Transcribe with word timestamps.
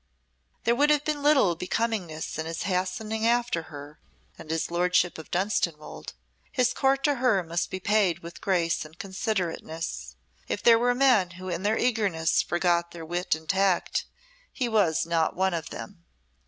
There 0.63 0.73
would 0.73 0.89
have 0.89 1.05
been 1.05 1.21
little 1.21 1.55
becomingness 1.55 2.39
in 2.39 2.47
his 2.47 2.63
hastening 2.63 3.27
after 3.27 3.61
her 3.69 3.99
and 4.35 4.49
his 4.49 4.71
Lordship 4.71 5.19
of 5.19 5.29
Dunstanwolde; 5.29 6.13
his 6.51 6.73
court 6.73 7.03
to 7.03 7.13
her 7.21 7.43
must 7.43 7.69
be 7.69 7.79
paid 7.79 8.23
with 8.23 8.41
grace 8.41 8.83
and 8.83 8.97
considerateness. 8.97 10.15
If 10.47 10.63
there 10.63 10.79
were 10.79 10.95
men 10.95 11.29
who 11.37 11.49
in 11.49 11.61
their 11.61 11.77
eagerness 11.77 12.41
forgot 12.41 12.89
their 12.89 13.05
wit 13.05 13.35
and 13.35 13.47
tact, 13.47 14.05
he 14.51 14.67
was 14.67 15.05
not 15.05 15.35
one 15.35 15.53
of 15.53 15.69
them. 15.69 16.03